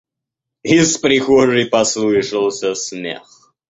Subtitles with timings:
[0.63, 3.27] Из прихожей послышался смех.